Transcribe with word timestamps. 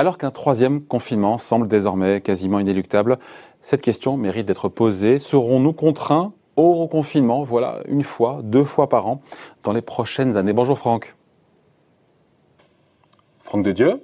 Alors 0.00 0.16
qu'un 0.16 0.30
troisième 0.30 0.80
confinement 0.80 1.36
semble 1.36 1.68
désormais 1.68 2.22
quasiment 2.22 2.58
inéluctable, 2.58 3.18
cette 3.60 3.82
question 3.82 4.16
mérite 4.16 4.46
d'être 4.46 4.70
posée. 4.70 5.18
Serons-nous 5.18 5.74
contraints 5.74 6.32
au 6.56 6.72
reconfinement, 6.76 7.44
voilà, 7.44 7.80
une 7.86 8.02
fois, 8.02 8.40
deux 8.42 8.64
fois 8.64 8.88
par 8.88 9.06
an, 9.06 9.20
dans 9.62 9.74
les 9.74 9.82
prochaines 9.82 10.38
années? 10.38 10.54
Bonjour 10.54 10.78
Franck. 10.78 11.16
Franck 13.40 13.62
de 13.62 13.72
Dieu 13.72 14.02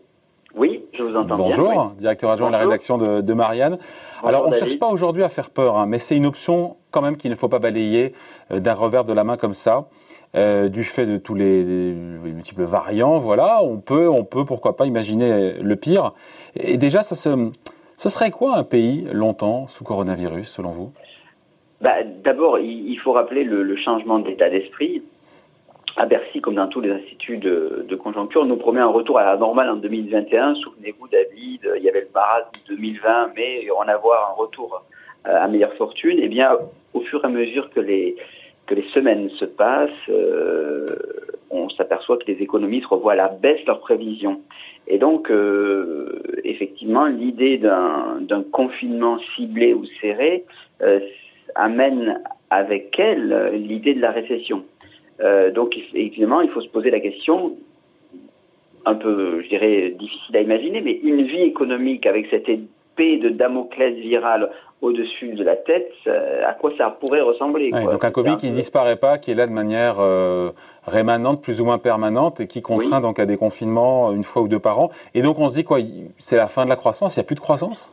je 0.97 1.03
vous 1.03 1.17
entends 1.17 1.37
Bonjour, 1.37 1.71
bien, 1.71 1.93
directeur 1.99 2.31
adjoint 2.31 2.49
de 2.49 2.53
la 2.53 2.59
rédaction 2.59 2.99
de, 2.99 3.33
Marianne. 3.33 3.79
Alors, 4.25 4.47
on 4.47 4.51
ne 4.51 4.55
cherche 4.55 4.79
pas 4.79 4.89
aujourd'hui 4.89 5.23
à 5.23 5.29
faire 5.29 5.51
peur, 5.51 5.77
hein, 5.77 5.87
mais 5.87 5.99
c'est 5.99 6.17
une 6.17 6.27
option 6.27 6.77
quand 6.91 7.03
même 7.03 7.17
qu'il 7.17 7.31
ne 7.31 7.37
faut 7.37 7.49
pas 7.49 7.59
balayer 7.59 8.15
euh, 8.51 8.61
d'un 8.61 8.73
revers 8.73 9.05
de 9.05 9.13
la 9.13 9.25
main 9.25 9.37
comme 9.37 9.55
ça. 9.55 9.89
Euh, 10.35 10.69
du 10.69 10.85
fait 10.85 11.07
de 11.07 11.17
tous 11.17 11.35
les, 11.35 11.65
multiples 11.65 12.65
variants, 12.65 13.19
voilà, 13.19 13.63
on 13.63 13.79
peut, 13.79 14.09
on 14.09 14.25
peut, 14.25 14.45
pourquoi 14.45 14.77
pas, 14.77 14.87
imaginer 14.87 15.55
le 15.55 15.77
pire. 15.77 16.13
Et 16.57 16.77
déjà, 16.77 17.03
ce, 17.03 17.15
ce 17.97 18.09
serait 18.09 18.31
quoi 18.31 18.57
un 18.57 18.65
pays 18.65 19.07
longtemps 19.13 19.67
sous 19.69 19.85
coronavirus, 19.85 20.49
selon 20.49 20.71
vous? 20.71 20.93
Bah, 21.81 22.03
D'abord, 22.25 22.59
il, 22.59 22.97
faut 22.97 23.13
rappeler 23.13 23.45
le, 23.45 23.77
changement 23.77 24.19
d'état 24.19 24.51
d'esprit. 24.51 25.03
À 25.99 26.05
Bercy, 26.05 26.43
comme 26.43 26.57
dans 26.57 26.69
tous 26.69 26.83
les 26.83 26.91
instituts 26.91 27.39
de, 27.39 27.97
conjoncture, 28.03 28.43
on 28.43 28.47
nous 28.47 28.57
promet 28.57 28.81
un 28.81 28.87
retour 28.87 29.19
à 29.19 29.25
la 29.25 29.37
normale 29.37 29.71
en 29.71 29.77
2021. 29.77 30.57
Souvenez-vous, 30.57 31.09
David, 31.09 31.69
il 31.77 31.83
y 31.83 31.89
avait 31.89 32.03
le 32.03 32.09
marasme 32.15 32.51
de 32.69 32.75
2020, 32.75 33.31
mais 33.35 33.67
on 33.71 33.83
va 33.83 33.93
avoir 33.93 34.31
un 34.31 34.35
retour 34.35 34.85
euh, 35.27 35.43
à 35.43 35.49
meilleure 35.49 35.73
fortune. 35.75 36.19
Eh 36.21 36.29
bien, 36.29 36.51
au 36.93 37.01
fur 37.01 37.25
et 37.25 37.27
à 37.27 37.31
mesure 37.31 37.71
que 37.71 37.81
les, 37.81 38.17
que 38.67 38.75
les 38.75 38.87
semaines 38.93 39.31
se 39.31 39.45
passent, 39.45 39.91
euh, 40.09 40.87
on 41.51 41.71
s'aperçoit 41.71 42.19
que 42.19 42.27
les 42.27 42.43
économistes 42.43 42.87
revoient 42.87 43.13
à 43.13 43.17
la 43.17 43.29
baisse 43.29 43.65
leurs 43.67 43.81
prévisions. 43.81 44.41
Et 44.89 44.99
donc, 44.99 45.31
euh, 45.31 46.21
effectivement, 46.45 47.07
l'idée 47.07 47.59
d'un 47.59 48.43
confinement 48.53 49.19
ciblé 49.35 49.73
ou 49.73 49.85
serré 50.01 50.45
euh, 50.83 51.01
amène 51.55 52.21
avec 52.51 52.99
elle 52.99 53.53
l'idée 53.55 53.95
de 53.95 54.01
la 54.01 54.11
récession. 54.11 54.65
Donc, 55.55 55.77
évidemment, 55.95 56.41
il 56.41 56.51
faut 56.51 56.61
se 56.61 56.69
poser 56.69 56.91
la 56.91 57.01
question, 57.01 57.57
un 58.85 58.95
peu, 58.95 59.43
je 59.43 59.49
dirais, 59.49 59.95
difficile 59.99 60.37
à 60.37 60.41
imaginer, 60.41 60.81
mais 60.81 60.93
une 60.93 61.23
vie 61.23 61.43
économique 61.43 62.07
avec 62.07 62.27
cette 62.31 62.49
épée 62.49 63.19
de 63.19 63.29
Damoclès 63.31 63.95
virale 63.95 64.51
au-dessus 64.83 65.33
de 65.33 65.43
la 65.43 65.57
tête, 65.57 65.93
à 66.07 66.53
quoi 66.53 66.71
ça 66.77 66.91
pourrait 66.91 67.23
ressembler. 67.23 67.71
donc 67.71 68.05
un 68.05 68.11
Covid 68.11 68.37
qui 68.37 68.51
ne 68.51 68.55
disparaît 68.55 68.97
pas, 68.97 69.19
qui 69.19 69.31
est 69.31 69.35
là 69.35 69.47
de 69.47 69.53
manière 69.53 69.97
euh, 70.01 70.51
rémanente, 70.87 71.43
plus 71.43 71.61
ou 71.61 71.65
moins 71.65 71.79
permanente, 71.79 72.41
et 72.41 72.47
qui 72.47 72.61
contraint 72.61 73.01
donc 73.01 73.19
à 73.19 73.27
des 73.27 73.37
confinements 73.37 74.13
une 74.13 74.25
fois 74.25 74.43
ou 74.43 74.49
deux 74.49 74.59
par 74.59 74.79
an. 74.79 74.91
Et 75.15 75.23
donc 75.23 75.39
on 75.39 75.49
se 75.49 75.55
dit 75.55 75.65
quoi 75.65 75.79
C'est 76.19 76.37
la 76.37 76.47
fin 76.47 76.65
de 76.65 76.71
la 76.71 76.77
croissance 76.77 77.17
Il 77.17 77.21
n'y 77.21 77.25
a 77.25 77.27
plus 77.27 77.37
de 77.37 77.41
croissance? 77.41 77.93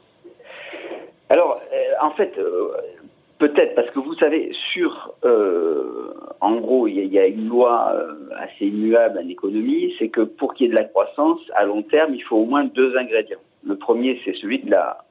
Alors, 1.29 1.59
euh, 1.73 2.05
en 2.05 2.11
fait, 2.11 2.33
euh, 2.37 2.73
peut-être, 3.43 3.75
parce 3.75 3.89
que 3.89 3.99
vous 3.99 4.15
savez, 4.15 4.51
sur, 4.71 5.13
en 6.39 6.55
gros, 6.57 6.87
il 6.87 7.13
y, 7.13 7.19
a 7.19 7.27
une 7.27 7.49
loi 7.49 7.93
assez 8.37 8.67
immuable 8.67 9.19
en 9.19 9.27
économie, 9.27 9.93
c'est 9.99 10.07
que 10.07 10.21
pour 10.21 10.53
qu'il 10.53 10.67
y 10.67 10.69
ait 10.69 10.71
de 10.71 10.77
la 10.77 10.85
croissance, 10.85 11.41
à 11.55 11.65
long 11.65 11.81
terme, 11.81 12.15
il 12.15 12.23
faut 12.23 12.37
au 12.37 12.45
moins 12.45 12.63
deux 12.63 12.95
ingrédients. 12.95 13.43
Le 13.65 13.75
premier, 13.75 14.19
c'est 14.23 14.35
celui 14.35 14.59
de 14.59 14.71
la 14.71 15.03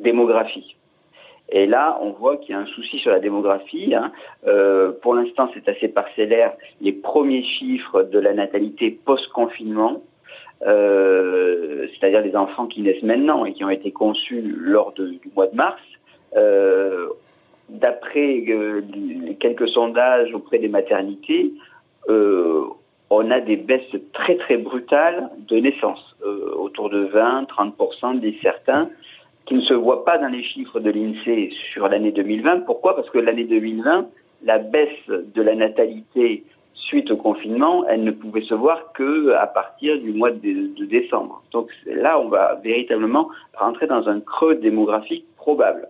démographie. 0.00 0.76
Et 1.50 1.66
là, 1.66 1.98
on 2.00 2.12
voit 2.12 2.38
qu'il 2.38 2.54
y 2.54 2.54
a 2.54 2.60
un 2.60 2.66
souci 2.66 2.98
sur 2.98 3.10
la 3.10 3.20
démographie. 3.20 3.94
Hein. 3.94 4.10
Euh, 4.46 4.92
pour 5.02 5.14
l'instant, 5.14 5.50
c'est 5.52 5.68
assez 5.68 5.88
parcellaire. 5.88 6.54
Les 6.80 6.92
premiers 6.92 7.44
chiffres 7.44 8.04
de 8.04 8.18
la 8.18 8.32
natalité 8.32 8.90
post-confinement, 9.04 10.02
euh, 10.66 11.86
c'est-à-dire 11.92 12.22
les 12.22 12.36
enfants 12.36 12.66
qui 12.66 12.80
naissent 12.80 13.02
maintenant 13.02 13.44
et 13.44 13.52
qui 13.52 13.64
ont 13.64 13.70
été 13.70 13.90
conçus 13.90 14.40
lors 14.40 14.92
du 14.92 15.20
mois 15.36 15.48
de 15.48 15.56
mars, 15.56 15.82
euh, 16.36 17.08
d'après 17.68 18.44
quelques 19.40 19.68
sondages 19.68 20.34
auprès 20.34 20.58
des 20.58 20.68
maternités, 20.68 21.52
on 22.08 23.30
a 23.30 23.40
des 23.40 23.56
baisses 23.56 23.96
très 24.12 24.36
très 24.36 24.56
brutales 24.56 25.30
de 25.48 25.58
naissance, 25.58 26.16
autour 26.56 26.90
de 26.90 27.04
20, 27.04 27.44
30%, 27.44 28.20
des 28.20 28.36
certains 28.42 28.88
qui 29.46 29.54
ne 29.54 29.60
se 29.62 29.74
voit 29.74 30.04
pas 30.04 30.18
dans 30.18 30.28
les 30.28 30.42
chiffres 30.42 30.80
de 30.80 30.90
l'INSEE 30.90 31.50
sur 31.72 31.88
l'année 31.88 32.12
2020. 32.12 32.60
Pourquoi? 32.60 32.94
Parce 32.94 33.10
que 33.10 33.18
l'année 33.18 33.44
2020, 33.44 34.06
la 34.44 34.58
baisse 34.58 35.08
de 35.08 35.42
la 35.42 35.54
natalité 35.54 36.44
suite 36.74 37.10
au 37.10 37.16
confinement, 37.16 37.84
elle 37.88 38.04
ne 38.04 38.10
pouvait 38.10 38.42
se 38.42 38.54
voir 38.54 38.92
que 38.92 39.32
à 39.32 39.46
partir 39.46 39.98
du 40.00 40.12
mois 40.12 40.30
de, 40.30 40.84
décembre. 40.84 41.42
Donc 41.52 41.68
là, 41.86 42.20
on 42.20 42.28
va 42.28 42.60
véritablement 42.62 43.28
rentrer 43.54 43.86
dans 43.86 44.08
un 44.08 44.20
creux 44.20 44.56
démographique 44.56 45.24
probable. 45.36 45.88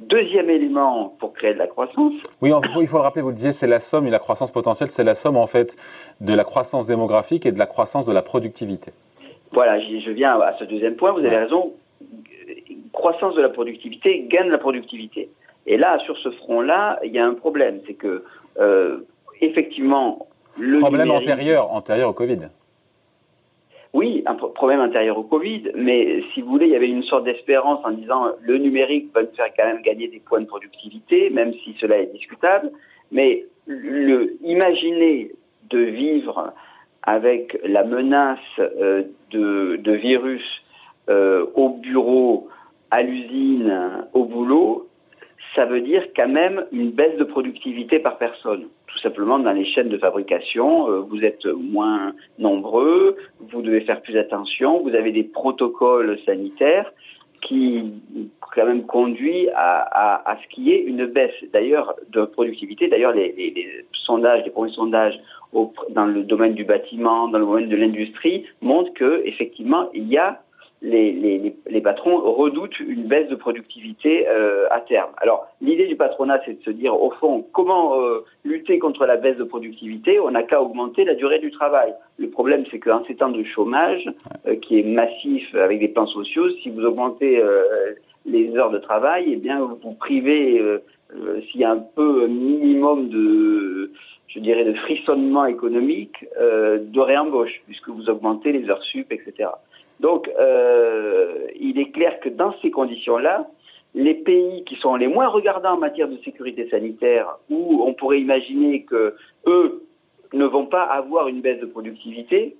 Deuxième 0.00 0.50
élément 0.50 1.14
pour 1.20 1.32
créer 1.34 1.54
de 1.54 1.58
la 1.58 1.68
croissance. 1.68 2.14
Oui, 2.40 2.50
il 2.80 2.88
faut 2.88 2.96
le 2.96 3.02
rappeler, 3.02 3.22
vous 3.22 3.28
le 3.28 3.34
disiez, 3.34 3.52
c'est 3.52 3.68
la 3.68 3.80
somme 3.80 4.06
et 4.06 4.10
la 4.10 4.18
croissance 4.18 4.50
potentielle, 4.50 4.88
c'est 4.88 5.04
la 5.04 5.14
somme 5.14 5.36
en 5.36 5.46
fait 5.46 5.76
de 6.20 6.34
la 6.34 6.44
croissance 6.44 6.86
démographique 6.86 7.46
et 7.46 7.52
de 7.52 7.58
la 7.58 7.66
croissance 7.66 8.04
de 8.04 8.12
la 8.12 8.22
productivité. 8.22 8.92
Voilà, 9.52 9.78
je 9.80 10.10
viens 10.10 10.40
à 10.40 10.54
ce 10.58 10.64
deuxième 10.64 10.96
point, 10.96 11.12
vous 11.12 11.20
avez 11.20 11.36
raison 11.36 11.72
croissance 12.94 13.34
de 13.34 13.42
la 13.42 13.50
productivité 13.50 14.24
gagne 14.28 14.48
la 14.48 14.58
productivité. 14.58 15.28
Et 15.66 15.76
là, 15.76 15.98
sur 16.04 16.16
ce 16.18 16.30
front-là, 16.30 17.00
il 17.04 17.12
y 17.12 17.18
a 17.18 17.26
un 17.26 17.34
problème, 17.34 17.80
c'est 17.86 17.94
que 17.94 18.24
euh, 18.58 18.98
effectivement, 19.40 20.26
le 20.58 20.80
problème 20.80 21.10
antérieur, 21.10 21.70
antérieur 21.72 22.10
au 22.10 22.12
Covid. 22.12 22.38
Oui, 23.94 24.24
un 24.26 24.34
problème 24.34 24.80
antérieur 24.80 25.16
au 25.16 25.22
Covid, 25.22 25.70
mais 25.76 26.20
si 26.34 26.42
vous 26.42 26.50
voulez, 26.50 26.66
il 26.66 26.72
y 26.72 26.76
avait 26.76 26.88
une 26.88 27.04
sorte 27.04 27.22
d'espérance 27.22 27.78
en 27.84 27.92
disant 27.92 28.32
le 28.40 28.58
numérique 28.58 29.14
va 29.14 29.22
nous 29.22 29.32
faire 29.36 29.46
quand 29.56 29.66
même 29.66 29.82
gagner 29.82 30.08
des 30.08 30.18
points 30.18 30.40
de 30.40 30.46
productivité, 30.46 31.30
même 31.30 31.54
si 31.62 31.76
cela 31.80 31.98
est 31.98 32.12
discutable. 32.12 32.72
Mais 33.12 33.44
le, 33.66 34.36
imaginer 34.42 35.30
de 35.70 35.78
vivre 35.78 36.52
avec 37.04 37.56
la 37.62 37.84
menace 37.84 38.38
euh, 38.58 39.04
de, 39.30 39.76
de, 39.76 39.92
virus 39.92 40.42
euh, 41.08 41.46
au 41.54 41.68
bureau 41.68 42.48
à 42.90 43.02
l'usine, 43.02 44.06
au 44.12 44.24
boulot, 44.24 44.88
ça 45.54 45.64
veut 45.64 45.80
dire 45.80 46.02
quand 46.16 46.28
même 46.28 46.64
une 46.72 46.90
baisse 46.90 47.16
de 47.16 47.24
productivité 47.24 47.98
par 47.98 48.18
personne. 48.18 48.64
Tout 48.86 48.98
simplement, 48.98 49.38
dans 49.38 49.52
les 49.52 49.64
chaînes 49.64 49.88
de 49.88 49.98
fabrication, 49.98 50.88
euh, 50.88 51.00
vous 51.00 51.24
êtes 51.24 51.44
moins 51.46 52.12
nombreux, 52.38 53.16
vous 53.40 53.62
devez 53.62 53.80
faire 53.82 54.00
plus 54.00 54.16
attention, 54.16 54.82
vous 54.82 54.94
avez 54.94 55.12
des 55.12 55.24
protocoles 55.24 56.18
sanitaires 56.24 56.92
qui 57.44 57.92
quand 58.54 58.66
même 58.66 58.86
conduit 58.86 59.48
à, 59.54 60.36
ce 60.42 60.54
qu'il 60.54 60.64
y 60.64 60.72
ait 60.72 60.82
une 60.82 61.06
baisse 61.06 61.34
d'ailleurs 61.52 61.94
de 62.10 62.24
productivité. 62.24 62.88
D'ailleurs, 62.88 63.12
les, 63.12 63.84
sondages, 63.92 64.44
les 64.44 64.50
premiers 64.50 64.72
sondages 64.72 65.18
dans 65.90 66.06
le 66.06 66.22
domaine 66.22 66.54
du 66.54 66.64
bâtiment, 66.64 67.28
dans 67.28 67.38
le 67.38 67.44
domaine 67.44 67.68
de 67.68 67.76
l'industrie 67.76 68.44
montrent 68.60 68.92
que 68.94 69.22
effectivement 69.24 69.90
il 69.94 70.08
y 70.08 70.16
a 70.16 70.40
les, 70.84 71.80
patrons 71.80 72.20
redoutent 72.20 72.78
une 72.80 73.04
baisse 73.04 73.28
de 73.28 73.34
productivité 73.34 74.26
euh, 74.28 74.66
à 74.70 74.80
terme. 74.80 75.10
Alors, 75.18 75.46
l'idée 75.60 75.86
du 75.86 75.96
patronat, 75.96 76.40
c'est 76.44 76.58
de 76.58 76.62
se 76.62 76.70
dire, 76.70 77.00
au 77.00 77.10
fond, 77.12 77.44
comment 77.52 78.00
euh, 78.00 78.24
lutter 78.44 78.78
contre 78.78 79.06
la 79.06 79.16
baisse 79.16 79.36
de 79.36 79.44
productivité? 79.44 80.20
On 80.20 80.30
n'a 80.30 80.42
qu'à 80.42 80.60
augmenter 80.62 81.04
la 81.04 81.14
durée 81.14 81.38
du 81.38 81.50
travail. 81.50 81.94
Le 82.18 82.28
problème, 82.28 82.64
c'est 82.70 82.78
qu'en 82.78 83.04
ces 83.06 83.16
temps 83.16 83.30
de 83.30 83.42
chômage, 83.44 84.04
euh, 84.46 84.56
qui 84.56 84.78
est 84.78 84.82
massif 84.82 85.54
avec 85.54 85.80
des 85.80 85.88
plans 85.88 86.06
sociaux, 86.06 86.50
si 86.62 86.70
vous 86.70 86.84
augmentez 86.84 87.42
les 88.26 88.56
heures 88.56 88.70
de 88.70 88.78
travail, 88.78 89.26
eh 89.28 89.36
bien, 89.36 89.60
vous, 89.60 89.92
privez, 89.94 90.62
s'il 91.50 91.60
y 91.60 91.64
a 91.64 91.70
un 91.70 91.84
peu 91.94 92.26
minimum 92.26 93.08
de 93.08 93.90
je 94.28 94.40
dirais, 94.40 94.64
de 94.64 94.74
frissonnement 94.74 95.46
économique 95.46 96.24
de 96.40 97.00
réembauche, 97.00 97.62
puisque 97.66 97.88
vous 97.88 98.10
augmentez 98.10 98.50
les 98.50 98.68
heures 98.68 98.82
sup, 98.82 99.12
etc. 99.12 99.50
Donc, 100.04 100.30
euh, 100.38 101.46
il 101.58 101.78
est 101.78 101.90
clair 101.90 102.20
que 102.20 102.28
dans 102.28 102.54
ces 102.60 102.70
conditions-là, 102.70 103.48
les 103.94 104.12
pays 104.12 104.62
qui 104.64 104.76
sont 104.76 104.96
les 104.96 105.06
moins 105.06 105.28
regardants 105.28 105.76
en 105.76 105.78
matière 105.78 106.08
de 106.08 106.18
sécurité 106.18 106.68
sanitaire, 106.68 107.38
où 107.48 107.82
on 107.86 107.94
pourrait 107.94 108.20
imaginer 108.20 108.82
que 108.82 109.14
eux 109.46 109.82
ne 110.34 110.44
vont 110.44 110.66
pas 110.66 110.82
avoir 110.82 111.28
une 111.28 111.40
baisse 111.40 111.58
de 111.58 111.64
productivité, 111.64 112.54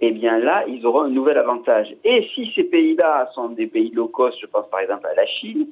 eh 0.00 0.12
bien 0.12 0.38
là, 0.38 0.64
ils 0.66 0.86
auront 0.86 1.02
un 1.02 1.10
nouvel 1.10 1.36
avantage. 1.36 1.94
Et 2.04 2.26
si 2.34 2.50
ces 2.54 2.64
pays-là 2.64 3.28
sont 3.34 3.50
des 3.50 3.66
pays 3.66 3.90
low 3.90 4.08
cost, 4.08 4.38
je 4.40 4.46
pense 4.46 4.66
par 4.70 4.80
exemple 4.80 5.08
à 5.08 5.14
la 5.14 5.26
Chine, 5.26 5.66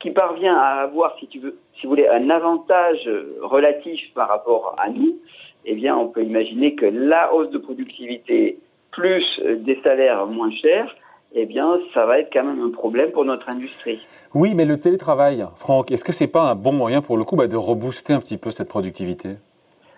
qui 0.00 0.10
parvient 0.10 0.56
à 0.56 0.84
avoir, 0.84 1.18
si 1.18 1.26
tu 1.26 1.38
veux, 1.38 1.58
si 1.74 1.82
vous 1.82 1.90
voulez, 1.90 2.08
un 2.08 2.30
avantage 2.30 3.06
relatif 3.42 4.00
par 4.14 4.28
rapport 4.28 4.74
à 4.78 4.88
nous, 4.88 5.18
eh 5.66 5.74
bien, 5.74 5.94
on 5.94 6.08
peut 6.08 6.22
imaginer 6.22 6.74
que 6.76 6.86
la 6.86 7.34
hausse 7.34 7.50
de 7.50 7.58
productivité 7.58 8.56
plus 8.92 9.24
des 9.60 9.80
salaires 9.82 10.26
moins 10.26 10.50
chers, 10.50 10.94
eh 11.34 11.46
bien, 11.46 11.80
ça 11.94 12.06
va 12.06 12.18
être 12.18 12.30
quand 12.32 12.44
même 12.44 12.60
un 12.60 12.70
problème 12.70 13.10
pour 13.10 13.24
notre 13.24 13.48
industrie. 13.50 14.00
Oui, 14.34 14.54
mais 14.54 14.64
le 14.64 14.78
télétravail, 14.78 15.44
Franck, 15.56 15.90
est-ce 15.90 16.04
que 16.04 16.12
c'est 16.12 16.26
pas 16.26 16.42
un 16.42 16.54
bon 16.54 16.72
moyen 16.72 17.00
pour 17.00 17.16
le 17.16 17.24
coup 17.24 17.36
bah, 17.36 17.46
de 17.46 17.56
rebooster 17.56 18.12
un 18.12 18.20
petit 18.20 18.36
peu 18.36 18.50
cette 18.50 18.68
productivité? 18.68 19.30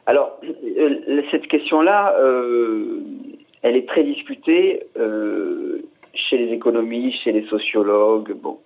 Alors, 0.06 0.38
euh, 0.44 1.23
cette 1.31 1.46
question-là, 1.49 2.14
euh, 2.20 3.00
elle 3.62 3.76
est 3.76 3.88
très 3.88 4.05
discutée. 4.05 4.87
Euh, 4.97 5.82
chez 6.14 6.38
les 6.38 6.52
économistes, 6.52 7.23
chez 7.23 7.32
les 7.32 7.44
sociologues. 7.47 8.32
Bon, 8.35 8.58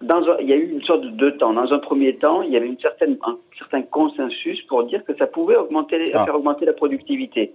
dans 0.00 0.38
il 0.38 0.48
y 0.48 0.52
a 0.52 0.56
eu 0.56 0.70
une 0.70 0.82
sorte 0.82 1.02
de 1.02 1.10
deux 1.10 1.36
temps. 1.36 1.52
Dans 1.52 1.72
un 1.72 1.78
premier 1.78 2.16
temps, 2.16 2.42
il 2.42 2.50
y 2.50 2.56
avait 2.56 2.66
une 2.66 2.78
certaine, 2.78 3.16
un 3.24 3.36
certain 3.58 3.82
consensus 3.82 4.60
pour 4.62 4.84
dire 4.84 5.04
que 5.04 5.16
ça 5.16 5.26
pouvait 5.26 5.56
augmenter, 5.56 6.12
ah. 6.14 6.24
faire 6.24 6.36
augmenter 6.36 6.64
la 6.66 6.72
productivité. 6.72 7.52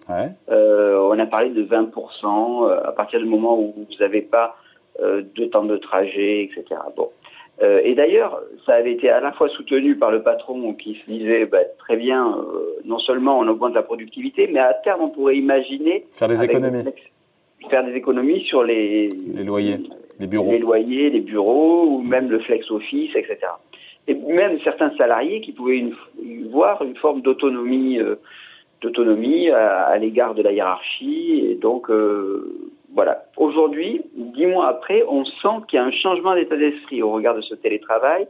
Euh, 0.50 1.00
on 1.10 1.18
a 1.20 1.26
parlé 1.26 1.50
de 1.50 1.64
20% 1.64 2.70
euh, 2.70 2.80
à 2.84 2.92
partir 2.92 3.20
du 3.20 3.26
moment 3.26 3.58
où 3.60 3.74
vous 3.76 3.98
n'avez 4.00 4.22
pas 4.22 4.58
euh, 5.02 5.24
de 5.36 5.46
temps 5.46 5.64
de 5.64 5.78
trajet, 5.78 6.44
etc. 6.44 6.82
Bon. 6.96 7.10
Euh, 7.64 7.82
et 7.84 7.96
d'ailleurs, 7.96 8.42
ça 8.66 8.74
avait 8.74 8.94
été 8.94 9.10
à 9.10 9.20
la 9.20 9.32
fois 9.32 9.50
soutenu 9.50 9.96
par 9.96 10.12
le 10.12 10.22
patron 10.22 10.74
qui 10.74 10.96
se 10.96 11.12
disait 11.12 11.46
bah, 11.46 11.64
très 11.80 11.98
bien, 11.98 12.38
euh, 12.38 12.80
non 12.86 13.00
seulement 13.00 13.40
on 13.40 13.48
augmente 13.48 13.74
la 13.74 13.82
productivité, 13.82 14.48
mais 14.52 14.60
à 14.60 14.74
terme 14.76 15.02
on 15.02 15.10
pourrait 15.10 15.38
imaginer 15.38 16.06
faire 16.14 16.28
des 16.28 16.44
économies, 16.44 16.84
faire 17.70 17.84
des 17.84 17.96
économies 17.96 18.42
sur 18.42 18.64
les, 18.64 19.08
les 19.08 19.44
loyers, 19.44 19.80
les 20.20 20.60
loyers, 20.60 21.10
les 21.10 21.22
bureaux 21.22 21.86
ou 21.86 22.02
même 22.02 22.30
le 22.30 22.40
flex 22.40 22.70
office, 22.72 23.12
etc. 23.16 23.38
Et 24.08 24.16
même 24.16 24.60
certains 24.64 24.96
salariés 24.98 25.42
qui 25.42 25.52
pouvaient 25.52 25.84
voir 26.50 26.82
une 26.82 26.96
forme 26.96 27.22
d'autonomie, 27.22 28.00
euh, 28.00 28.16
à, 29.54 29.98
l'égard 29.98 30.34
de 30.36 30.42
la 30.42 30.52
hiérarchie 30.52 31.46
et 31.50 31.56
donc 31.56 31.90
voilà. 32.94 33.26
Aujourd'hui, 33.36 34.02
dix 34.16 34.46
mois 34.46 34.70
après, 34.70 35.04
on 35.08 35.26
sent 35.26 35.66
qu'il 35.68 35.78
y 35.78 35.80
a 35.80 35.86
un 35.86 35.92
changement 35.92 36.34
d'état 36.36 36.56
d'esprit 36.56 37.02
au 37.02 37.12
regard 37.12 37.36
de 37.36 37.42
ce 37.42 37.54
télétravail. 37.54 38.28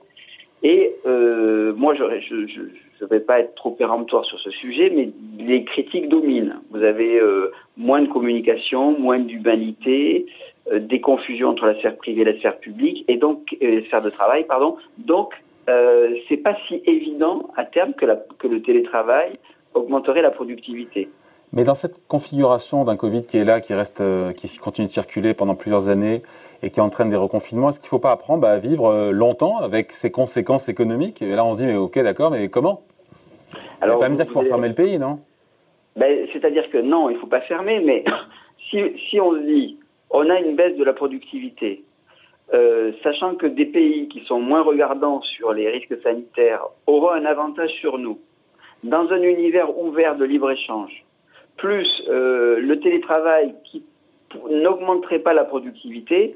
Et 0.64 0.96
euh, 1.06 1.74
moi, 1.76 1.94
je 1.96 2.04
ne 2.04 3.08
vais 3.08 3.20
pas 3.20 3.40
être 3.40 3.54
trop 3.56 3.72
péremptoire 3.72 4.26
sur 4.26 4.40
ce 4.40 4.50
sujet, 4.50 4.92
mais 4.94 5.10
les 5.38 5.64
critiques 5.64 6.10
dominent. 6.10 6.60
Vous 6.72 6.84
avez 6.84 7.20
euh, 7.20 7.52
moins 7.78 8.02
de 8.02 8.08
communication, 8.08 8.98
moins 9.00 9.20
d'humanité, 9.20 10.26
euh, 10.26 10.57
des 10.74 11.02
confusions 11.02 11.50
entre 11.50 11.66
la 11.66 11.76
sphère 11.76 11.96
privée 11.96 12.22
et 12.22 12.26
la 12.26 12.38
sphère 12.38 12.58
publique, 12.58 13.06
et 13.08 13.18
donc 13.18 13.56
la 13.62 13.82
sphère 13.86 14.02
de 14.02 14.10
travail, 14.10 14.46
pardon. 14.46 14.78
Donc, 14.98 15.34
c'est 16.28 16.38
pas 16.38 16.56
si 16.68 16.82
évident 16.86 17.50
à 17.56 17.66
terme 17.66 17.94
que, 17.94 18.06
la, 18.06 18.18
que 18.38 18.48
le 18.48 18.62
télétravail 18.62 19.34
augmenterait 19.74 20.22
la 20.22 20.32
productivité. 20.32 21.10
Mais 21.54 21.64
dans 21.64 21.76
cette 21.76 22.06
configuration 22.08 22.84
d'un 22.84 22.98
Covid 22.98 23.22
qui 23.22 23.38
est 23.38 23.46
là, 23.46 23.62
qui 23.62 23.74
reste, 23.74 24.02
euh, 24.02 24.34
qui 24.34 24.58
continue 24.58 24.88
de 24.88 24.92
circuler 24.92 25.34
pendant 25.34 25.56
plusieurs 25.56 25.88
années 25.88 26.22
et 26.62 26.72
qui 26.72 26.82
entraîne 26.82 27.10
des 27.10 27.16
reconfinements, 27.16 27.70
est-ce 27.70 27.80
qu'il 27.80 27.86
ne 27.86 27.90
faut 27.90 28.00
pas 28.00 28.12
apprendre 28.12 28.42
bah, 28.42 28.52
à 28.52 28.58
vivre 28.58 28.88
euh, 28.88 29.12
longtemps 29.12 29.58
avec 29.60 29.94
ses 29.94 30.12
conséquences 30.12 30.68
économiques? 30.68 31.22
Et 31.22 31.36
là, 31.36 31.46
on 31.46 31.54
se 31.54 31.60
dit, 31.60 31.66
mais 31.66 31.76
ok, 31.76 32.00
d'accord, 32.00 32.32
mais 32.32 32.50
comment? 32.50 32.82
Alors, 33.80 33.98
Il 33.98 34.00
va 34.00 34.06
pas 34.06 34.10
me 34.10 34.16
dire 34.16 34.26
qu'il 34.26 34.34
faut 34.34 34.44
fermer 34.44 34.68
le 34.68 34.74
pays, 34.74 35.00
non? 35.00 35.20
Ben, 35.96 36.28
C'est-à-dire 36.34 36.70
que 36.70 36.80
non, 36.80 37.10
il 37.10 37.14
ne 37.14 37.20
faut 37.20 37.28
pas 37.28 37.42
fermer, 37.42 37.80
mais 37.80 38.04
si, 38.70 38.80
si 39.10 39.22
on 39.22 39.32
se 39.32 39.40
dit, 39.40 39.80
on 40.10 40.30
a 40.30 40.40
une 40.40 40.56
baisse 40.56 40.76
de 40.78 40.84
la 40.84 40.94
productivité, 40.94 41.84
euh, 42.54 42.92
sachant 43.04 43.36
que 43.36 43.46
des 43.46 43.66
pays 43.66 44.08
qui 44.08 44.24
sont 44.26 44.40
moins 44.40 44.62
regardants 44.62 45.22
sur 45.22 45.54
les 45.54 45.70
risques 45.70 46.02
sanitaires 46.02 46.64
auront 46.86 47.12
un 47.12 47.26
avantage 47.26 47.72
sur 47.82 47.98
nous, 47.98 48.20
dans 48.84 49.10
un 49.12 49.22
univers 49.22 49.78
ouvert 49.78 50.16
de 50.16 50.26
libre-échange, 50.26 51.04
plus 51.58 51.88
euh, 52.08 52.60
le 52.60 52.80
télétravail 52.80 53.54
qui 53.66 53.84
n'augmenterait 54.50 55.20
pas 55.20 55.34
la 55.34 55.44
productivité, 55.44 56.36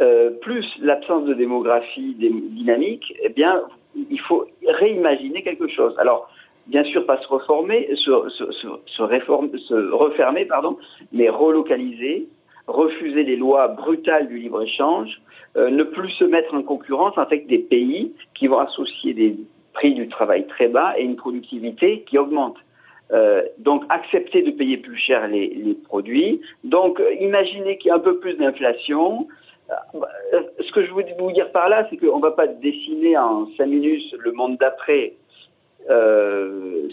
euh, 0.00 0.30
plus 0.30 0.66
l'absence 0.80 1.24
de 1.24 1.34
démographie 1.34 2.14
dynamique, 2.14 3.12
eh 3.22 3.28
bien, 3.28 3.62
il 3.94 4.20
faut 4.20 4.46
réimaginer 4.66 5.42
quelque 5.42 5.68
chose. 5.68 5.94
Alors, 5.98 6.30
bien 6.66 6.84
sûr, 6.84 7.04
pas 7.04 7.18
se 7.20 7.28
reformer, 7.28 7.88
se, 7.96 9.92
refermer, 9.92 10.44
pardon, 10.46 10.78
mais 11.12 11.28
relocaliser, 11.28 12.28
refuser 12.70 13.22
les 13.22 13.36
lois 13.36 13.68
brutales 13.68 14.28
du 14.28 14.38
libre-échange, 14.38 15.20
euh, 15.56 15.70
ne 15.70 15.82
plus 15.82 16.10
se 16.10 16.24
mettre 16.24 16.54
en 16.54 16.62
concurrence 16.62 17.18
avec 17.18 17.46
des 17.46 17.58
pays 17.58 18.12
qui 18.34 18.46
vont 18.46 18.58
associer 18.58 19.14
des 19.14 19.36
prix 19.72 19.94
du 19.94 20.08
travail 20.08 20.46
très 20.46 20.68
bas 20.68 20.94
et 20.96 21.02
une 21.02 21.16
productivité 21.16 22.02
qui 22.08 22.18
augmente. 22.18 22.56
Euh, 23.12 23.42
donc 23.58 23.82
accepter 23.88 24.42
de 24.42 24.52
payer 24.52 24.76
plus 24.76 24.96
cher 24.96 25.26
les, 25.26 25.76
produits. 25.84 26.40
Donc 26.62 27.00
euh, 27.00 27.12
imaginez 27.14 27.76
qu'il 27.78 27.88
y 27.88 27.90
a 27.90 27.96
un 27.96 28.00
peu 28.00 28.18
plus 28.18 28.34
d'inflation. 28.34 29.26
Ce 29.68 30.72
que 30.72 30.84
je 30.84 30.92
veux 30.92 31.04
vous 31.18 31.32
dire 31.32 31.50
par 31.52 31.68
là, 31.68 31.86
c'est 31.90 31.96
qu'on 31.96 32.16
ne 32.16 32.22
va 32.22 32.32
pas 32.32 32.48
dessiner 32.48 33.16
en 33.16 33.46
cinq 33.56 33.66
minutes 33.66 34.14
le 34.18 34.32
monde 34.32 34.56
d'après 34.58 35.14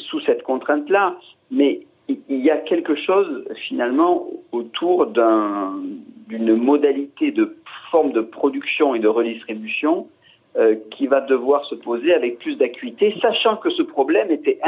sous 0.09 0.19
cette 0.21 0.43
contrainte-là, 0.43 1.15
mais 1.51 1.81
il 2.07 2.43
y 2.43 2.49
a 2.49 2.57
quelque 2.57 2.95
chose 2.95 3.45
finalement 3.67 4.27
autour 4.51 5.07
d'une 5.07 6.55
modalité 6.55 7.31
de 7.31 7.57
forme 7.91 8.11
de 8.11 8.21
production 8.21 8.95
et 8.95 8.99
de 8.99 9.07
redistribution 9.07 10.07
euh, 10.57 10.75
qui 10.91 11.07
va 11.07 11.21
devoir 11.21 11.65
se 11.65 11.75
poser 11.75 12.13
avec 12.13 12.39
plus 12.39 12.55
d'acuité, 12.55 13.13
sachant 13.21 13.57
que 13.57 13.69
ce 13.69 13.83
problème 13.83 14.31
était 14.31 14.59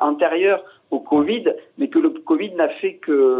antérieur 0.00 0.64
au 0.90 1.00
Covid, 1.00 1.44
mais 1.78 1.88
que 1.88 1.98
le 1.98 2.10
Covid 2.10 2.52
n'a 2.54 2.68
fait 2.68 2.94
que 2.94 3.38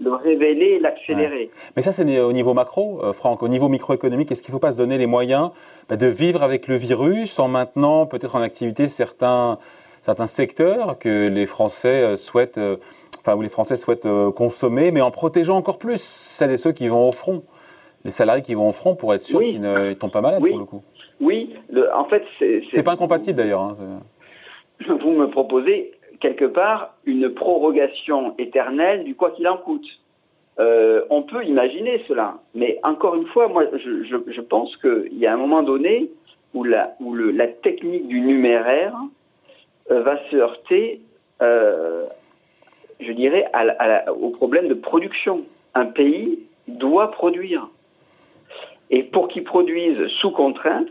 le 0.00 0.12
révéler 0.12 0.76
et 0.76 0.78
l'accélérer. 0.78 1.50
Mais 1.76 1.82
ça, 1.82 1.92
c'est 1.92 2.20
au 2.20 2.32
niveau 2.32 2.52
macro, 2.52 3.00
euh, 3.02 3.12
Franck. 3.12 3.42
Au 3.42 3.48
niveau 3.48 3.68
microéconomique, 3.68 4.30
est-ce 4.30 4.42
qu'il 4.42 4.50
ne 4.50 4.56
faut 4.56 4.60
pas 4.60 4.72
se 4.72 4.76
donner 4.76 4.98
les 4.98 5.06
moyens 5.06 5.50
bah, 5.88 5.96
de 5.96 6.06
vivre 6.06 6.42
avec 6.42 6.68
le 6.68 6.76
virus 6.76 7.38
en 7.38 7.48
maintenant 7.48 8.06
peut-être 8.06 8.36
en 8.36 8.42
activité 8.42 8.88
certains, 8.88 9.58
certains 10.02 10.26
secteurs 10.26 10.98
que 10.98 11.28
les 11.28 11.46
Français 11.46 12.02
euh, 12.02 12.16
souhaitent, 12.16 12.58
euh, 12.58 12.76
enfin, 13.20 13.34
où 13.34 13.42
les 13.42 13.48
Français 13.48 13.76
souhaitent 13.76 14.08
consommer, 14.36 14.90
mais 14.90 15.00
en 15.00 15.10
protégeant 15.10 15.56
encore 15.56 15.78
plus 15.78 16.02
celles 16.02 16.50
et 16.50 16.56
ceux 16.56 16.72
qui 16.72 16.88
vont 16.88 17.08
au 17.08 17.12
front 17.12 17.42
les 18.04 18.10
salariés 18.10 18.42
qui 18.42 18.54
vont 18.54 18.68
au 18.68 18.72
front 18.72 18.96
pour 18.96 19.14
être 19.14 19.20
sûrs 19.20 19.40
qu'ils 19.40 19.60
ne 19.60 19.92
tombent 19.94 20.12
pas 20.12 20.20
malades 20.20 20.42
pour 20.44 20.58
le 20.58 20.64
coup. 20.64 20.82
Oui, 21.20 21.54
en 21.94 22.04
fait, 22.06 22.24
c'est. 22.38 22.62
C'est 22.70 22.82
pas 22.82 22.92
incompatible 22.92 23.36
d'ailleurs. 23.36 23.60
Hein, 23.60 23.76
vous 24.88 25.12
me 25.12 25.30
proposez 25.30 25.92
quelque 26.20 26.44
part 26.44 26.94
une 27.04 27.30
prorogation 27.30 28.34
éternelle 28.38 29.04
du 29.04 29.14
quoi 29.14 29.30
qu'il 29.30 29.46
en 29.48 29.56
coûte. 29.56 29.86
Euh, 30.58 31.02
on 31.10 31.22
peut 31.22 31.44
imaginer 31.44 32.04
cela, 32.06 32.38
mais 32.54 32.78
encore 32.82 33.14
une 33.14 33.26
fois, 33.26 33.48
moi, 33.48 33.64
je, 33.72 34.04
je, 34.04 34.16
je 34.30 34.40
pense 34.40 34.76
qu'il 34.78 35.16
y 35.18 35.26
a 35.26 35.32
un 35.32 35.36
moment 35.36 35.62
donné 35.62 36.10
où 36.52 36.62
la, 36.62 36.94
où 37.00 37.14
le, 37.14 37.30
la 37.30 37.48
technique 37.48 38.06
du 38.06 38.20
numéraire 38.20 38.94
euh, 38.94 39.06
va 40.00 40.18
se 40.30 40.36
heurter, 40.36 41.00
euh, 41.40 42.06
je 43.00 43.12
dirais, 43.12 43.50
au 44.18 44.30
problème 44.30 44.68
de 44.68 44.74
production. 44.74 45.44
Un 45.74 45.86
pays 45.86 46.40
doit 46.68 47.10
produire. 47.10 47.68
Et 48.90 49.02
pour 49.02 49.28
qu'il 49.28 49.44
produise 49.44 50.06
sous 50.20 50.30
contrainte, 50.30 50.88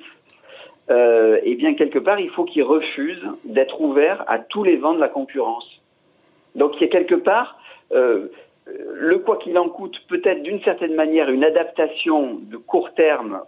euh, 0.89 1.39
eh 1.43 1.55
bien 1.55 1.75
quelque 1.75 1.99
part, 1.99 2.19
il 2.19 2.29
faut 2.31 2.43
qu'il 2.43 2.63
refuse 2.63 3.23
d'être 3.45 3.79
ouvert 3.79 4.23
à 4.27 4.39
tous 4.39 4.63
les 4.63 4.75
vents 4.75 4.93
de 4.93 4.99
la 4.99 5.07
concurrence. 5.07 5.81
Donc 6.55 6.75
il 6.75 6.81
y 6.81 6.85
a 6.85 6.87
quelque 6.89 7.15
part, 7.15 7.57
euh, 7.93 8.27
le 8.65 9.19
quoi 9.19 9.37
qu'il 9.37 9.57
en 9.57 9.69
coûte, 9.69 9.97
peut-être 10.09 10.43
d'une 10.43 10.61
certaine 10.63 10.95
manière 10.95 11.29
une 11.29 11.43
adaptation 11.43 12.39
de 12.41 12.57
court 12.57 12.93
terme 12.93 13.41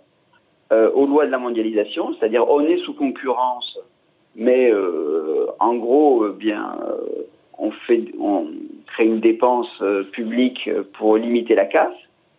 euh, 0.72 0.92
aux 0.92 1.06
lois 1.06 1.26
de 1.26 1.32
la 1.32 1.38
mondialisation, 1.38 2.14
c'est-à-dire 2.14 2.48
on 2.48 2.62
est 2.62 2.78
sous 2.78 2.94
concurrence, 2.94 3.80
mais 4.36 4.72
euh, 4.72 5.48
en 5.60 5.76
gros, 5.76 6.24
euh, 6.24 6.36
bien, 6.38 6.78
euh, 6.88 7.26
on 7.58 7.72
fait, 7.72 8.04
on 8.20 8.48
crée 8.88 9.06
une 9.06 9.20
dépense 9.20 9.82
publique 10.12 10.70
pour 10.94 11.18
limiter 11.18 11.56
la 11.56 11.66
casse. 11.66 11.94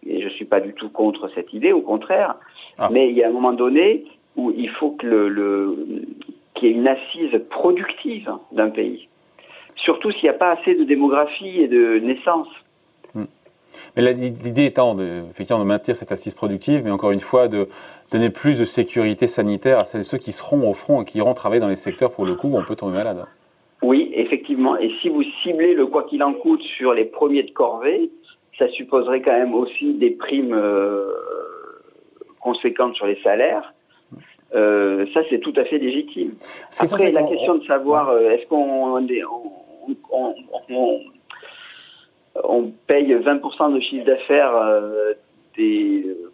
Et 0.06 0.20
je 0.20 0.28
suis 0.28 0.44
pas 0.44 0.60
du 0.60 0.74
tout 0.74 0.90
contre 0.90 1.30
cette 1.34 1.52
idée, 1.52 1.72
au 1.72 1.80
contraire. 1.80 2.34
Ah. 2.78 2.88
Mais 2.90 3.08
il 3.08 3.16
y 3.16 3.22
a 3.22 3.28
un 3.28 3.32
moment 3.32 3.52
donné, 3.52 4.04
où 4.36 4.52
il 4.56 4.68
faut 4.70 4.90
que 4.90 5.06
le, 5.06 5.28
le 5.28 5.76
qu'il 6.54 6.68
y 6.68 6.72
ait 6.72 6.74
une 6.74 6.88
assise 6.88 7.40
productive 7.50 8.30
d'un 8.52 8.70
pays. 8.70 9.08
Surtout 9.76 10.10
s'il 10.12 10.24
n'y 10.24 10.28
a 10.28 10.34
pas 10.34 10.52
assez 10.52 10.74
de 10.74 10.84
démographie 10.84 11.60
et 11.60 11.68
de 11.68 11.98
naissance. 11.98 12.48
Mais 13.96 14.12
l'idée 14.12 14.64
étant 14.64 14.94
de, 14.94 15.22
effectivement 15.30 15.62
de 15.62 15.68
maintenir 15.68 15.94
cette 15.94 16.10
assise 16.10 16.34
productive, 16.34 16.82
mais 16.84 16.90
encore 16.90 17.12
une 17.12 17.20
fois 17.20 17.48
de 17.48 17.68
donner 18.10 18.30
plus 18.30 18.58
de 18.58 18.64
sécurité 18.64 19.26
sanitaire 19.26 19.78
à 19.78 19.84
celles 19.84 20.00
et 20.00 20.04
ceux 20.04 20.18
qui 20.18 20.32
seront 20.32 20.68
au 20.68 20.74
front 20.74 21.02
et 21.02 21.04
qui 21.04 21.18
iront 21.18 21.34
travailler 21.34 21.60
dans 21.60 21.68
les 21.68 21.76
secteurs 21.76 22.10
pour 22.10 22.24
le 22.24 22.34
coup 22.34 22.48
où 22.48 22.58
on 22.58 22.64
peut 22.64 22.76
tomber 22.76 22.94
malade. 22.94 23.24
Oui, 23.82 24.10
effectivement. 24.14 24.76
Et 24.76 24.90
si 25.00 25.08
vous 25.08 25.22
ciblez 25.42 25.74
le 25.74 25.86
quoi 25.86 26.04
qu'il 26.04 26.22
en 26.22 26.32
coûte 26.32 26.62
sur 26.62 26.94
les 26.94 27.04
premiers 27.04 27.42
de 27.42 27.50
corvée, 27.50 28.10
ça 28.58 28.68
supposerait 28.70 29.20
quand 29.20 29.32
même 29.32 29.54
aussi 29.54 29.94
des 29.94 30.10
primes 30.10 30.54
euh, 30.54 31.12
conséquentes 32.40 32.94
sur 32.94 33.06
les 33.06 33.20
salaires. 33.22 33.74
Euh, 34.54 35.06
ça, 35.12 35.20
c'est 35.28 35.40
tout 35.40 35.52
à 35.56 35.64
fait 35.64 35.78
légitime. 35.78 36.34
Après, 36.78 37.10
la 37.10 37.24
question 37.24 37.56
de 37.56 37.64
savoir, 37.64 38.10
euh, 38.10 38.30
est-ce 38.30 38.46
qu'on 38.46 38.96
on, 38.96 39.06
on, 40.12 40.34
on, 40.70 41.00
paye 42.86 43.14
20% 43.14 43.74
de 43.74 43.80
chiffre 43.80 44.04
d'affaires 44.04 44.54
euh, 44.56 45.14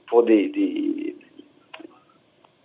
pour 0.07 0.23
des, 0.23 0.49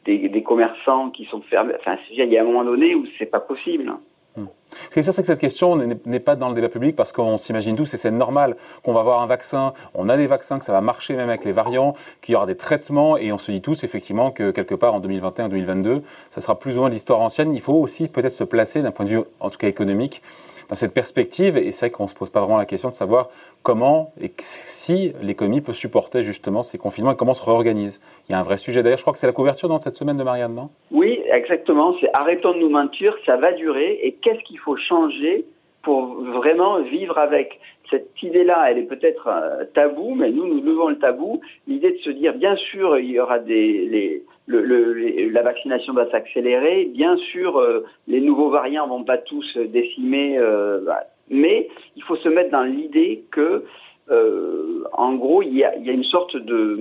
des, 0.06 0.44
commerçants 0.44 1.10
qui 1.10 1.26
sont 1.26 1.42
fermés. 1.42 1.74
Enfin, 1.80 1.98
il 2.12 2.24
y 2.26 2.38
a 2.38 2.42
un 2.42 2.46
moment 2.46 2.64
donné 2.64 2.96
où 2.96 3.06
c'est 3.18 3.26
pas 3.26 3.40
possible. 3.40 3.92
Hmm. 4.36 4.46
Ce 4.90 4.90
qui 4.90 5.00
est 5.00 5.04
sûr, 5.04 5.14
c'est 5.14 5.22
que 5.22 5.28
cette 5.28 5.40
question 5.40 5.76
n'est 5.78 6.20
pas 6.20 6.36
dans 6.36 6.50
le 6.50 6.56
débat 6.56 6.70
public 6.70 6.96
parce 6.96 7.12
qu'on 7.12 7.38
s'imagine 7.38 7.76
tous, 7.76 7.94
et 7.94 7.98
c'est 7.98 8.12
normal, 8.12 8.58
qu'on 8.84 8.94
va 8.94 9.00
avoir 9.00 9.22
un 9.22 9.26
vaccin, 9.26 9.74
on 9.94 10.10
a 10.10 10.18
des 10.18 10.28
vaccins, 10.28 10.60
que 10.60 10.66
ça 10.66 10.74
va 10.74 10.82
marcher 10.82 11.16
même 11.16 11.30
avec 11.30 11.46
les 11.46 11.52
variants, 11.52 11.96
qu'il 12.22 12.34
y 12.34 12.36
aura 12.36 12.46
des 12.46 12.58
traitements, 12.58 13.18
et 13.18 13.32
on 13.32 13.38
se 13.38 13.52
dit 13.52 13.62
tous 13.62 13.84
effectivement 13.84 14.32
que 14.32 14.52
quelque 14.52 14.76
part 14.76 14.94
en 14.94 15.00
2021-2022, 15.02 16.02
ça 16.32 16.42
sera 16.42 16.60
plus 16.60 16.78
ou 16.78 16.82
moins 16.82 16.90
l'histoire 16.90 17.22
ancienne. 17.22 17.54
Il 17.54 17.62
faut 17.62 17.74
aussi 17.74 18.08
peut-être 18.08 18.34
se 18.34 18.44
placer 18.44 18.82
d'un 18.82 18.92
point 18.92 19.06
de 19.06 19.12
vue, 19.12 19.22
en 19.40 19.50
tout 19.50 19.58
cas 19.58 19.68
économique, 19.68 20.22
dans 20.70 20.76
cette 20.76 20.94
perspective, 20.94 21.58
et 21.58 21.72
c'est 21.72 21.88
vrai 21.88 21.92
qu'on 21.92 22.04
ne 22.04 22.10
se 22.10 22.16
pose 22.16 22.30
pas 22.30 22.42
vraiment 22.42 22.58
la 22.58 22.66
question 22.66 22.90
de 22.90 22.94
savoir 22.94 23.30
comment 23.64 24.12
et 24.22 24.32
si 24.40 25.14
l'économie 25.22 25.62
peut 25.62 25.74
supporter 25.74 26.22
justement 26.22 26.64
ces 26.64 26.78
confinements 26.78 27.12
et 27.12 27.16
comment 27.16 27.34
se 27.34 27.44
réorganise. 27.44 28.02
Il 28.28 28.32
y 28.32 28.36
a 28.36 28.40
un 28.40 28.44
vrai 28.44 28.58
sujet. 28.58 28.84
D'ailleurs, 28.84 28.98
je 28.98 29.04
crois 29.04 29.14
que 29.14 29.20
c'est 29.20 29.28
la 29.28 29.34
couverture 29.34 29.70
dans 29.70 29.80
cette 29.80 29.96
semaine 29.96 30.18
de 30.18 30.24
Marianne, 30.24 30.56
non? 30.56 30.70
Oui, 30.92 31.22
exactement. 31.32 31.96
C'est 32.00 32.10
arrêtons 32.14 32.54
de 32.54 32.60
nous 32.60 32.70
mentir, 32.70 33.16
ça 33.26 33.38
va 33.38 33.54
durer, 33.54 34.00
et 34.04 34.14
qu'est-ce 34.14 34.44
qu'il 34.44 34.60
faut 34.60 34.78
changer 34.78 35.46
pour 35.84 36.16
vraiment 36.40 36.82
vivre 36.82 37.18
avec? 37.18 37.60
Cette 37.92 38.10
idée-là, 38.24 38.66
elle 38.68 38.80
est 38.80 38.88
peut-être 38.88 39.28
euh, 39.28 39.64
tabou, 39.76 40.16
mais 40.16 40.32
nous, 40.32 40.48
nous 40.48 40.64
levons 40.64 40.90
le 40.90 40.98
tabou. 40.98 41.42
L'idée 41.68 41.92
de 41.92 41.98
se 41.98 42.10
dire, 42.10 42.34
bien 42.34 42.56
sûr, 42.56 42.98
il 42.98 43.12
y 43.12 43.20
aura 43.20 43.38
des, 43.38 43.86
les, 43.86 44.24
le, 44.48 45.30
la 45.32 45.42
vaccination 45.42 45.94
va 45.94 46.10
s'accélérer. 46.12 46.86
Bien 46.86 47.18
sûr, 47.18 47.58
euh, 47.58 47.86
les 48.08 48.22
nouveaux 48.22 48.50
variants 48.50 48.88
vont 48.88 49.04
pas 49.04 49.18
tous 49.18 49.58
décimer, 49.58 50.38
euh, 50.38 50.82
bah, 50.86 51.04
mais 51.30 51.70
il 51.96 52.04
faut 52.04 52.16
se 52.18 52.30
mettre 52.30 52.52
dans 52.52 52.64
l'idée 52.64 53.24
que, 53.32 53.64
euh, 54.12 54.84
en 54.94 55.16
gros, 55.16 55.42
il 55.42 55.56
y 55.56 55.64
a, 55.64 55.76
y 55.78 55.90
a 55.90 55.94
une 55.94 56.04
sorte 56.04 56.38
de 56.38 56.78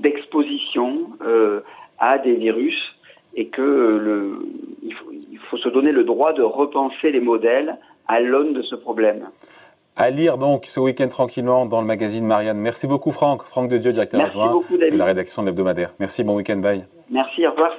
d'exposition 0.00 1.10
à 2.00 2.18
des 2.18 2.34
virus 2.34 2.76
et 3.36 3.46
que 3.46 3.62
le, 3.62 4.40
il 4.82 4.92
faut, 4.92 5.12
il 5.12 5.38
faut 5.38 5.56
se 5.56 5.68
donner 5.68 5.92
le 5.92 6.02
droit 6.02 6.32
de 6.32 6.42
repenser 6.42 7.12
les 7.12 7.20
modèles 7.20 7.78
à 8.08 8.20
l'aune 8.20 8.54
de 8.54 8.62
ce 8.62 8.74
problème. 8.74 9.28
À 9.96 10.10
lire 10.10 10.38
donc 10.38 10.66
ce 10.66 10.80
week-end 10.80 11.06
tranquillement 11.06 11.66
dans 11.66 11.80
le 11.80 11.86
magazine 11.86 12.26
Marianne. 12.26 12.58
Merci 12.58 12.88
beaucoup 12.88 13.12
Franck, 13.12 13.44
Franck 13.44 13.68
de 13.68 13.78
Dieu, 13.78 13.92
directeur 13.92 14.20
adjoint 14.20 14.60
de 14.70 14.96
la 14.96 15.04
rédaction 15.04 15.42
de 15.42 15.48
l'hebdomadaire. 15.48 15.92
Merci, 16.00 16.24
bon 16.24 16.34
week-end, 16.34 16.56
bye. 16.56 16.84
Merci, 17.10 17.46
au 17.46 17.52
revoir. 17.52 17.70